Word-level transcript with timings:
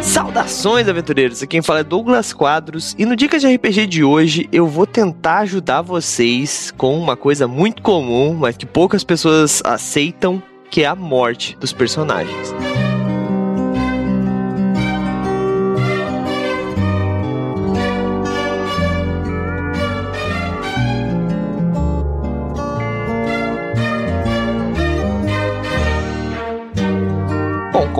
Saudações, 0.00 0.88
aventureiros! 0.88 1.42
Aqui 1.42 1.52
quem 1.52 1.62
fala 1.62 1.80
é 1.80 1.84
Douglas 1.84 2.32
Quadros 2.32 2.96
e 2.98 3.04
no 3.04 3.14
Dicas 3.14 3.42
de 3.42 3.54
RPG 3.54 3.86
de 3.86 4.02
hoje 4.02 4.48
eu 4.50 4.66
vou 4.66 4.86
tentar 4.86 5.38
ajudar 5.40 5.82
vocês 5.82 6.72
com 6.76 6.98
uma 6.98 7.16
coisa 7.16 7.46
muito 7.46 7.82
comum, 7.82 8.34
mas 8.34 8.56
que 8.56 8.66
poucas 8.66 9.04
pessoas 9.04 9.62
aceitam, 9.64 10.42
que 10.70 10.82
é 10.82 10.86
a 10.86 10.96
morte 10.96 11.56
dos 11.58 11.72
personagens. 11.72 12.52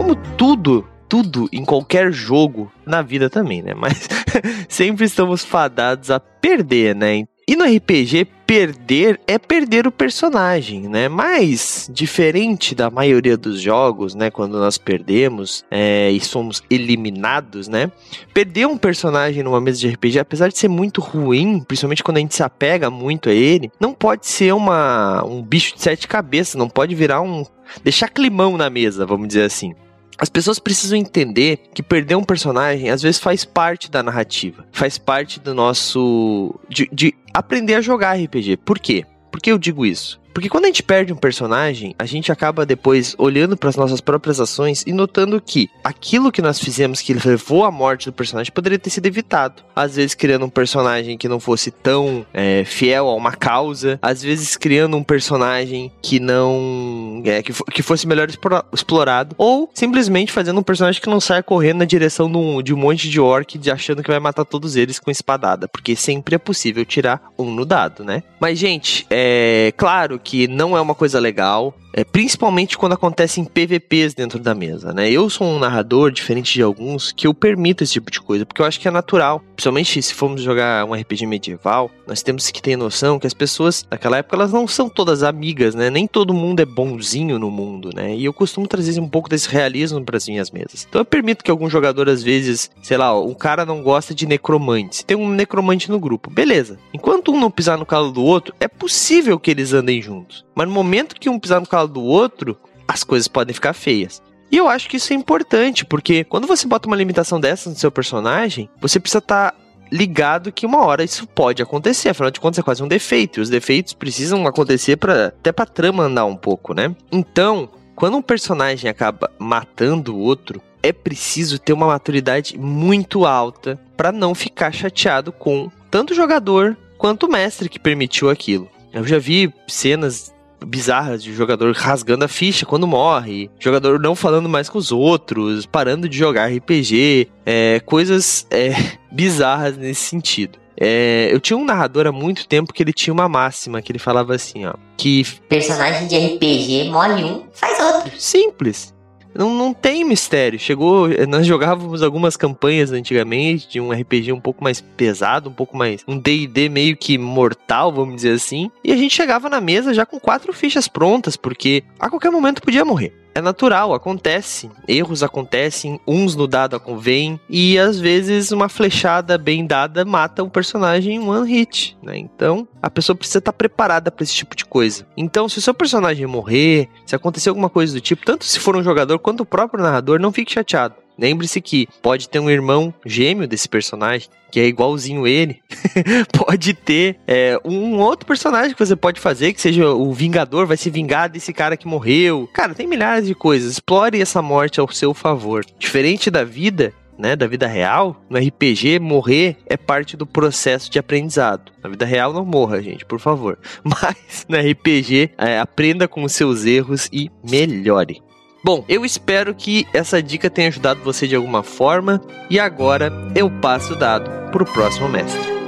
Como 0.00 0.14
tudo 0.14 0.86
tudo 1.10 1.48
em 1.52 1.64
qualquer 1.64 2.12
jogo, 2.12 2.72
na 2.86 3.02
vida 3.02 3.28
também, 3.28 3.60
né? 3.60 3.74
Mas 3.74 4.08
sempre 4.68 5.04
estamos 5.04 5.44
fadados 5.44 6.08
a 6.08 6.20
perder, 6.20 6.94
né? 6.94 7.24
E 7.48 7.56
no 7.56 7.64
RPG, 7.64 8.28
perder 8.46 9.20
é 9.26 9.36
perder 9.36 9.88
o 9.88 9.90
personagem, 9.90 10.88
né? 10.88 11.08
Mas, 11.08 11.90
diferente 11.92 12.76
da 12.76 12.88
maioria 12.88 13.36
dos 13.36 13.60
jogos, 13.60 14.14
né? 14.14 14.30
Quando 14.30 14.56
nós 14.56 14.78
perdemos 14.78 15.64
é, 15.68 16.12
e 16.12 16.20
somos 16.20 16.62
eliminados, 16.70 17.66
né? 17.66 17.90
Perder 18.32 18.68
um 18.68 18.78
personagem 18.78 19.42
numa 19.42 19.60
mesa 19.60 19.80
de 19.80 19.88
RPG, 19.88 20.20
apesar 20.20 20.46
de 20.46 20.56
ser 20.56 20.68
muito 20.68 21.00
ruim, 21.00 21.58
principalmente 21.58 22.04
quando 22.04 22.18
a 22.18 22.20
gente 22.20 22.36
se 22.36 22.42
apega 22.44 22.88
muito 22.88 23.28
a 23.28 23.32
ele, 23.32 23.68
não 23.80 23.92
pode 23.92 24.28
ser 24.28 24.54
uma, 24.54 25.24
um 25.24 25.42
bicho 25.42 25.74
de 25.74 25.82
sete 25.82 26.06
cabeças, 26.06 26.54
não 26.54 26.68
pode 26.68 26.94
virar 26.94 27.20
um. 27.20 27.44
deixar 27.82 28.08
climão 28.08 28.56
na 28.56 28.70
mesa, 28.70 29.04
vamos 29.04 29.26
dizer 29.26 29.42
assim. 29.42 29.74
As 30.20 30.28
pessoas 30.28 30.58
precisam 30.58 30.98
entender 30.98 31.58
que 31.72 31.82
perder 31.82 32.14
um 32.14 32.22
personagem 32.22 32.90
às 32.90 33.00
vezes 33.00 33.18
faz 33.18 33.42
parte 33.42 33.90
da 33.90 34.02
narrativa, 34.02 34.66
faz 34.70 34.98
parte 34.98 35.40
do 35.40 35.54
nosso. 35.54 36.54
de, 36.68 36.86
de 36.92 37.14
aprender 37.32 37.74
a 37.74 37.80
jogar 37.80 38.18
RPG. 38.20 38.58
Por 38.58 38.78
quê? 38.78 39.06
Por 39.32 39.40
que 39.40 39.50
eu 39.50 39.56
digo 39.58 39.86
isso? 39.86 40.19
Porque 40.32 40.48
quando 40.48 40.64
a 40.64 40.68
gente 40.68 40.82
perde 40.82 41.12
um 41.12 41.16
personagem, 41.16 41.94
a 41.98 42.06
gente 42.06 42.30
acaba 42.30 42.64
depois 42.64 43.14
olhando 43.18 43.56
para 43.56 43.68
as 43.68 43.76
nossas 43.76 44.00
próprias 44.00 44.40
ações 44.40 44.84
e 44.86 44.92
notando 44.92 45.40
que 45.40 45.68
aquilo 45.82 46.32
que 46.32 46.42
nós 46.42 46.58
fizemos 46.58 47.00
que 47.00 47.12
levou 47.12 47.64
à 47.64 47.70
morte 47.70 48.06
do 48.06 48.12
personagem 48.12 48.52
poderia 48.52 48.78
ter 48.78 48.90
sido 48.90 49.06
evitado. 49.06 49.62
Às 49.74 49.96
vezes 49.96 50.14
criando 50.14 50.44
um 50.44 50.50
personagem 50.50 51.18
que 51.18 51.28
não 51.28 51.40
fosse 51.40 51.70
tão 51.70 52.24
é, 52.32 52.64
fiel 52.64 53.08
a 53.08 53.14
uma 53.14 53.32
causa, 53.32 53.98
às 54.00 54.22
vezes 54.22 54.56
criando 54.56 54.96
um 54.96 55.02
personagem 55.02 55.92
que 56.00 56.20
não 56.20 57.22
é, 57.24 57.42
que, 57.42 57.52
que 57.52 57.82
fosse 57.82 58.06
melhor 58.06 58.28
explorado, 58.72 59.34
ou 59.36 59.70
simplesmente 59.74 60.32
fazendo 60.32 60.60
um 60.60 60.62
personagem 60.62 61.00
que 61.00 61.08
não 61.08 61.20
saia 61.20 61.42
correndo 61.42 61.78
na 61.78 61.84
direção 61.84 62.30
de 62.30 62.36
um, 62.36 62.62
de 62.62 62.74
um 62.74 62.76
monte 62.76 63.08
de 63.08 63.20
orc 63.20 63.58
achando 63.70 64.02
que 64.02 64.10
vai 64.10 64.20
matar 64.20 64.44
todos 64.44 64.76
eles 64.76 64.98
com 64.98 65.10
espadada, 65.10 65.68
porque 65.68 65.96
sempre 65.96 66.34
é 66.34 66.38
possível 66.38 66.84
tirar 66.84 67.22
um 67.38 67.50
no 67.50 67.64
dado, 67.64 68.04
né? 68.04 68.22
Mas 68.38 68.58
gente, 68.58 69.06
é 69.10 69.72
claro 69.76 70.19
que 70.22 70.46
não 70.46 70.76
é 70.76 70.80
uma 70.80 70.94
coisa 70.94 71.18
legal. 71.18 71.74
É, 71.92 72.04
principalmente 72.04 72.78
quando 72.78 72.92
acontece 72.92 73.40
em 73.40 73.44
PVPs 73.44 74.14
dentro 74.14 74.38
da 74.38 74.54
mesa, 74.54 74.92
né? 74.92 75.10
Eu 75.10 75.28
sou 75.28 75.46
um 75.46 75.58
narrador, 75.58 76.12
diferente 76.12 76.54
de 76.54 76.62
alguns, 76.62 77.10
que 77.10 77.26
eu 77.26 77.34
permito 77.34 77.82
esse 77.82 77.94
tipo 77.94 78.12
de 78.12 78.20
coisa, 78.20 78.46
porque 78.46 78.62
eu 78.62 78.66
acho 78.66 78.78
que 78.78 78.86
é 78.86 78.90
natural. 78.92 79.42
Principalmente 79.56 80.00
se 80.00 80.14
formos 80.14 80.40
jogar 80.40 80.84
um 80.84 80.94
RPG 80.94 81.26
medieval, 81.26 81.90
nós 82.06 82.22
temos 82.22 82.48
que 82.50 82.62
ter 82.62 82.76
noção 82.76 83.18
que 83.18 83.26
as 83.26 83.34
pessoas 83.34 83.84
naquela 83.90 84.18
época 84.18 84.36
elas 84.36 84.52
não 84.52 84.68
são 84.68 84.88
todas 84.88 85.24
amigas, 85.24 85.74
né? 85.74 85.90
Nem 85.90 86.06
todo 86.06 86.32
mundo 86.32 86.60
é 86.60 86.64
bonzinho 86.64 87.40
no 87.40 87.50
mundo, 87.50 87.90
né? 87.92 88.14
E 88.14 88.24
eu 88.24 88.32
costumo 88.32 88.68
trazer 88.68 89.00
um 89.00 89.08
pouco 89.08 89.28
desse 89.28 89.48
realismo 89.48 90.04
para 90.04 90.16
as 90.16 90.28
minhas 90.28 90.50
mesas. 90.50 90.86
Então 90.88 91.00
eu 91.00 91.04
permito 91.04 91.42
que 91.42 91.50
algum 91.50 91.68
jogador, 91.68 92.08
às 92.08 92.22
vezes, 92.22 92.70
sei 92.82 92.96
lá, 92.96 93.18
um 93.20 93.34
cara 93.34 93.66
não 93.66 93.82
gosta 93.82 94.14
de 94.14 94.26
necromantes. 94.26 95.02
Tem 95.02 95.16
um 95.16 95.28
necromante 95.28 95.90
no 95.90 95.98
grupo, 95.98 96.30
beleza. 96.30 96.78
Enquanto 96.94 97.32
um 97.32 97.40
não 97.40 97.50
pisar 97.50 97.76
no 97.76 97.86
calo 97.86 98.12
do 98.12 98.22
outro, 98.22 98.54
é 98.60 98.68
possível 98.68 99.40
que 99.40 99.50
eles 99.50 99.72
andem 99.72 100.00
juntos. 100.00 100.09
Mas 100.54 100.68
no 100.68 100.74
momento 100.74 101.14
que 101.18 101.28
um 101.28 101.38
pisar 101.38 101.60
no 101.60 101.66
calo 101.66 101.88
do 101.88 102.02
outro, 102.02 102.58
as 102.86 103.04
coisas 103.04 103.28
podem 103.28 103.54
ficar 103.54 103.72
feias. 103.72 104.22
E 104.50 104.56
eu 104.56 104.68
acho 104.68 104.88
que 104.88 104.96
isso 104.96 105.12
é 105.12 105.16
importante, 105.16 105.84
porque 105.84 106.24
quando 106.24 106.46
você 106.46 106.66
bota 106.66 106.88
uma 106.88 106.96
limitação 106.96 107.38
dessa 107.38 107.70
no 107.70 107.76
seu 107.76 107.90
personagem, 107.90 108.68
você 108.80 108.98
precisa 108.98 109.18
estar 109.18 109.52
tá 109.52 109.56
ligado 109.92 110.52
que 110.52 110.66
uma 110.66 110.84
hora 110.84 111.04
isso 111.04 111.26
pode 111.26 111.62
acontecer. 111.62 112.08
Afinal 112.08 112.30
de 112.30 112.40
contas, 112.40 112.58
é 112.58 112.62
quase 112.62 112.82
um 112.82 112.88
defeito. 112.88 113.38
E 113.38 113.42
os 113.42 113.48
defeitos 113.48 113.92
precisam 113.92 114.46
acontecer 114.46 114.96
para 114.96 115.26
até 115.26 115.52
pra 115.52 115.66
trama 115.66 116.04
andar 116.04 116.24
um 116.24 116.36
pouco, 116.36 116.74
né? 116.74 116.94
Então, 117.12 117.68
quando 117.94 118.16
um 118.16 118.22
personagem 118.22 118.90
acaba 118.90 119.30
matando 119.38 120.16
o 120.16 120.18
outro, 120.18 120.60
é 120.82 120.92
preciso 120.92 121.58
ter 121.58 121.72
uma 121.72 121.86
maturidade 121.86 122.58
muito 122.58 123.26
alta 123.26 123.78
para 123.96 124.10
não 124.10 124.34
ficar 124.34 124.72
chateado 124.72 125.30
com 125.30 125.70
tanto 125.90 126.12
o 126.12 126.16
jogador 126.16 126.76
quanto 126.96 127.26
o 127.26 127.30
mestre 127.30 127.68
que 127.68 127.78
permitiu 127.78 128.30
aquilo. 128.30 128.68
Eu 128.92 129.06
já 129.06 129.18
vi 129.18 129.52
cenas 129.68 130.34
bizarras 130.64 131.22
de 131.22 131.32
jogador 131.32 131.74
rasgando 131.74 132.24
a 132.24 132.28
ficha 132.28 132.66
quando 132.66 132.86
morre, 132.86 133.50
jogador 133.58 133.98
não 133.98 134.14
falando 134.14 134.48
mais 134.48 134.68
com 134.68 134.78
os 134.78 134.92
outros, 134.92 135.66
parando 135.66 136.08
de 136.08 136.16
jogar 136.16 136.52
RPG, 136.52 137.28
é, 137.46 137.80
coisas 137.80 138.46
é, 138.50 138.70
bizarras 139.10 139.76
nesse 139.76 140.02
sentido. 140.02 140.58
É, 140.82 141.28
eu 141.30 141.38
tinha 141.38 141.58
um 141.58 141.64
narrador 141.64 142.06
há 142.06 142.12
muito 142.12 142.48
tempo 142.48 142.72
que 142.72 142.82
ele 142.82 142.92
tinha 142.92 143.12
uma 143.12 143.28
máxima 143.28 143.82
que 143.82 143.92
ele 143.92 143.98
falava 143.98 144.34
assim, 144.34 144.64
ó, 144.64 144.72
que 144.96 145.24
personagem 145.46 146.08
de 146.08 146.16
RPG 146.16 146.90
mole 146.90 147.22
um, 147.22 147.44
faz 147.52 147.78
outro. 147.78 148.12
Simples. 148.18 148.94
Não, 149.40 149.54
não 149.54 149.72
tem 149.72 150.04
mistério. 150.04 150.58
Chegou. 150.58 151.08
Nós 151.26 151.46
jogávamos 151.46 152.02
algumas 152.02 152.36
campanhas 152.36 152.92
antigamente 152.92 153.66
de 153.66 153.80
um 153.80 153.90
RPG 153.90 154.32
um 154.32 154.40
pouco 154.40 154.62
mais 154.62 154.82
pesado, 154.82 155.48
um 155.48 155.52
pouco 155.52 155.74
mais. 155.74 156.04
Um 156.06 156.18
DD 156.18 156.68
meio 156.68 156.94
que 156.94 157.16
mortal, 157.16 157.90
vamos 157.90 158.16
dizer 158.16 158.34
assim. 158.34 158.70
E 158.84 158.92
a 158.92 158.96
gente 158.96 159.14
chegava 159.14 159.48
na 159.48 159.58
mesa 159.58 159.94
já 159.94 160.04
com 160.04 160.20
quatro 160.20 160.52
fichas 160.52 160.86
prontas, 160.86 161.38
porque 161.38 161.82
a 161.98 162.10
qualquer 162.10 162.30
momento 162.30 162.60
podia 162.60 162.84
morrer 162.84 163.19
é 163.34 163.40
natural, 163.40 163.94
acontece. 163.94 164.70
Erros 164.86 165.22
acontecem, 165.22 166.00
uns 166.06 166.34
no 166.34 166.46
dado 166.46 166.78
convém, 166.80 167.40
e 167.48 167.78
às 167.78 167.98
vezes 167.98 168.52
uma 168.52 168.68
flechada 168.68 169.36
bem 169.38 169.66
dada 169.66 170.04
mata 170.04 170.42
o 170.42 170.50
personagem 170.50 171.16
em 171.16 171.28
one 171.28 171.48
hit, 171.48 171.96
né? 172.02 172.16
Então, 172.18 172.66
a 172.82 172.90
pessoa 172.90 173.16
precisa 173.16 173.38
estar 173.38 173.52
preparada 173.52 174.10
para 174.10 174.24
esse 174.24 174.34
tipo 174.34 174.56
de 174.56 174.64
coisa. 174.64 175.06
Então, 175.16 175.48
se 175.48 175.58
o 175.58 175.62
seu 175.62 175.74
personagem 175.74 176.26
morrer, 176.26 176.88
se 177.06 177.14
acontecer 177.14 177.48
alguma 177.48 177.68
coisa 177.68 177.94
do 177.94 178.00
tipo, 178.00 178.24
tanto 178.24 178.44
se 178.44 178.58
for 178.58 178.76
um 178.76 178.82
jogador 178.82 179.18
quanto 179.18 179.40
o 179.40 179.46
próprio 179.46 179.82
narrador, 179.82 180.18
não 180.18 180.32
fique 180.32 180.52
chateado. 180.52 180.94
Lembre-se 181.20 181.60
que 181.60 181.86
pode 182.00 182.30
ter 182.30 182.38
um 182.38 182.48
irmão 182.48 182.94
gêmeo 183.04 183.46
desse 183.46 183.68
personagem, 183.68 184.28
que 184.50 184.58
é 184.58 184.66
igualzinho 184.66 185.26
ele. 185.26 185.60
pode 186.32 186.72
ter 186.72 187.20
é, 187.26 187.60
um 187.62 187.98
outro 187.98 188.26
personagem 188.26 188.72
que 188.72 188.84
você 188.84 188.96
pode 188.96 189.20
fazer, 189.20 189.52
que 189.52 189.60
seja 189.60 189.90
o 189.90 190.12
Vingador, 190.14 190.66
vai 190.66 190.78
se 190.78 190.88
vingar 190.88 191.28
desse 191.28 191.52
cara 191.52 191.76
que 191.76 191.86
morreu. 191.86 192.48
Cara, 192.54 192.74
tem 192.74 192.86
milhares 192.86 193.26
de 193.26 193.34
coisas. 193.34 193.72
Explore 193.72 194.18
essa 194.18 194.40
morte 194.40 194.80
ao 194.80 194.90
seu 194.90 195.12
favor. 195.12 195.62
Diferente 195.78 196.30
da 196.30 196.42
vida, 196.42 196.94
né, 197.18 197.36
da 197.36 197.46
vida 197.46 197.66
real, 197.66 198.24
no 198.30 198.38
RPG, 198.38 198.98
morrer 198.98 199.58
é 199.66 199.76
parte 199.76 200.16
do 200.16 200.26
processo 200.26 200.90
de 200.90 200.98
aprendizado. 200.98 201.70
Na 201.82 201.90
vida 201.90 202.06
real, 202.06 202.32
não 202.32 202.46
morra, 202.46 202.82
gente, 202.82 203.04
por 203.04 203.20
favor. 203.20 203.58
Mas 203.84 204.46
no 204.48 204.56
RPG, 204.56 205.32
é, 205.36 205.58
aprenda 205.58 206.08
com 206.08 206.24
os 206.24 206.32
seus 206.32 206.64
erros 206.64 207.10
e 207.12 207.30
melhore. 207.44 208.22
Bom, 208.62 208.84
eu 208.88 209.04
espero 209.04 209.54
que 209.54 209.86
essa 209.92 210.22
dica 210.22 210.50
tenha 210.50 210.68
ajudado 210.68 211.02
você 211.02 211.26
de 211.26 211.34
alguma 211.34 211.62
forma 211.62 212.20
e 212.50 212.58
agora 212.60 213.10
eu 213.34 213.50
passo 213.50 213.94
o 213.94 213.96
dado 213.96 214.50
para 214.50 214.62
o 214.62 214.66
próximo 214.66 215.08
mestre. 215.08 215.59